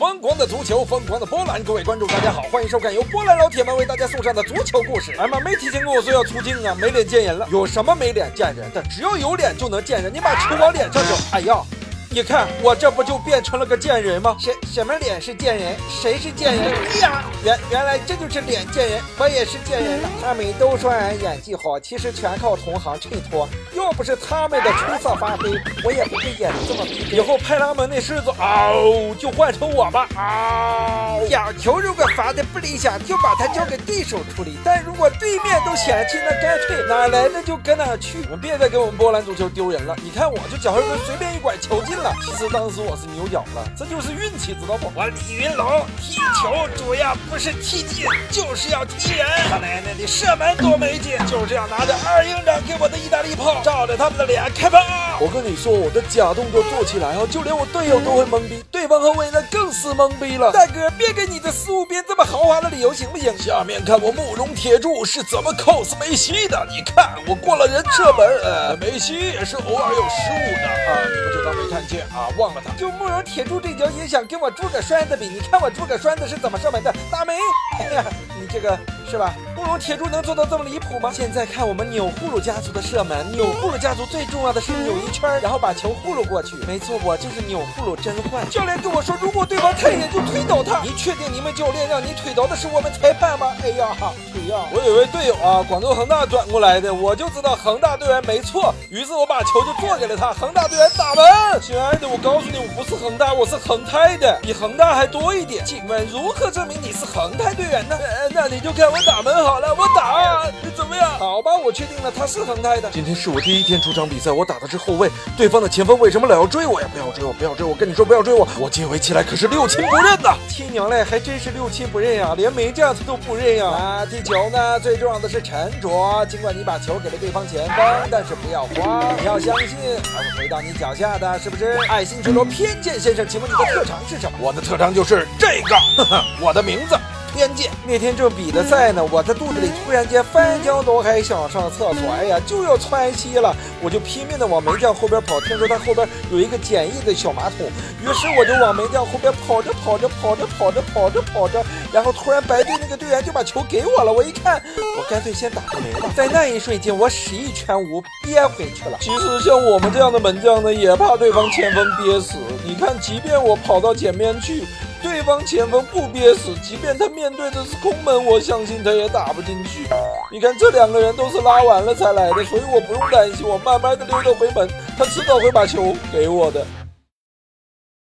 [0.00, 5.12] 疯狂的足球，疯狂的波兰，各位观众，大家好，欢迎收看由波兰老铁们为大家送上的足球故事。
[5.18, 7.46] 哎妈没提前跟我说要出镜啊，没脸见人了。
[7.52, 8.82] 有什么没脸见人的？
[8.84, 10.10] 只要有脸就能见人。
[10.10, 11.62] 你把球往脸上扔，哎呀！
[12.12, 14.36] 你看我这不就变成了个贱人吗？
[14.36, 15.76] 什什么脸是贱人？
[15.88, 16.74] 谁是贱人？
[16.74, 20.08] 哎呀，原原来这就是脸贱人，我也是贱人了。
[20.20, 23.48] 他们都说俺演技好，其实全靠同行衬托。
[23.76, 25.52] 要不是他们的出色发挥，
[25.84, 27.16] 我也不会演的这么逼。
[27.16, 30.08] 以后派拉蒙那狮子嗷就换成我吧。
[30.16, 31.28] 嗷！
[31.28, 34.58] 角球如果罚的不理想，就把它交给对手处理。
[34.64, 38.18] 但如果对面都嫌弃，那干脆哪来的就搁哪去。
[38.18, 39.94] 你们别再给我们波兰足球丢人了。
[40.02, 41.99] 你看我就脚后跟随便一拐，球进。
[42.24, 44.90] 其实当时我是牛脚了，这就是运气，知道不？
[44.94, 49.26] 我李云龙踢球主要不是踢进，就是要踢人。
[49.48, 54.78] 他奶奶的射门多没劲，就是这样拿着二营长给我的意大利炮，照着他们的脸开炮。
[55.20, 60.50] 我跟你说，我的假动作做起来啊，就连我队友都会懵逼，对方后卫那更是懵逼了。
[60.52, 63.36] 大哥，别给你的失误编这么豪华的理由行不行？
[63.38, 66.66] 下面看我慕容铁柱是怎么 cos 梅西的。
[66.70, 71.80] 你看我过了人射门，呃，梅西也是偶尔有失误的啊，你们就当没看。
[71.98, 72.72] 啊，忘了他！
[72.74, 75.28] 就慕容铁柱这脚也想跟我诸葛栓子比？
[75.28, 76.94] 你看我诸葛栓子是怎么射门的？
[77.10, 77.34] 大门，
[77.80, 78.04] 哎呀，
[78.40, 79.34] 你这个是吧？
[79.56, 81.10] 慕容铁柱能做到这么离谱吗？
[81.12, 86.54] 现在看我们钮祜禄家族的射门，钮祜禄家族最重要的是扭一圈，然后把球呼噜过去。
[86.66, 88.48] 没错，我就是钮祜禄甄嬛。
[88.48, 90.80] 教练跟我说，如果对方太远就推倒他。
[90.82, 93.52] 你确定你们教练让你推倒的是我们裁判吗？
[93.62, 93.88] 哎呀，
[94.32, 94.56] 腿呀！
[94.72, 100.32] 我有位队友啊，广州恒大转过来的，我就知道恒大队员没错，于是我把球就做给了他。
[100.32, 101.24] 恒大队员打门。
[101.62, 105.64] 亲爱的，我告诉你，我不是恒大，我是恒泰的，比恒大还多一点。
[105.64, 107.96] 请问如何证明你是恒泰队员呢？
[107.96, 111.08] 呃，那你就看我打门好了，我打，怎么样？
[111.20, 112.90] 好吧，我确定了，他是恒泰的。
[112.90, 116.88] 今天是我第一天出场比赛，我打的是后卫，对方的前锋为什么老要追我呀？
[116.92, 120.34] 不要追我，不要追我，跟你说不要追我，我接围起来可是六亲不认呐！
[120.48, 123.66] 亲娘嘞，还真是六亲不认呀，连门将他都不认呀！
[123.66, 127.76] 啊，踢球呢，最重要的是沉着，尽管你把球给了对方前锋，
[128.10, 129.76] 但是不要慌，你要相信，
[130.10, 131.76] 还会回到你脚下的，是不是？
[131.88, 134.38] 爱新觉罗偏见先生，请问你的特长是什么？
[134.40, 135.76] 我的特长就是这个，
[136.40, 136.96] 我的名字。
[137.34, 137.70] 边界。
[137.86, 145.40] 那天正比着赛呢，我在肚子里突然间翻江倒海想上厕所，哎呀，就要窜稀了，我就拼命的往门将后边跑。
[145.40, 147.66] 听说他后边有一个简易的小马桶，
[148.02, 154.12] 于是我就往门将后边跑着跑着跑着跑着跑着跑着，然后突然白队那个队员就把球给我了。
[154.12, 154.62] 我一看，
[154.98, 156.10] 我干脆先打个门吧。
[156.16, 158.98] 在那一瞬间，我使一拳无憋回去了。
[159.00, 162.36] 其实像我们这样的门将呢，也怕对方前锋憋死。
[162.64, 164.64] 你看，即便我跑到前面去。
[165.02, 169.86] 对方前锋不憋死，即便他面对的是空门，我相信他也打不进去。
[170.30, 176.64] 你看这两个人都是拉完了才来的，所以我不用担心，我慢慢的溜达回门，他迟早会把球给我的。